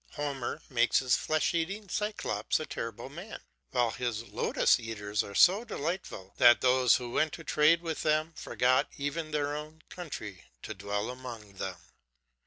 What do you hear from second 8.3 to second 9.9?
forgot even their own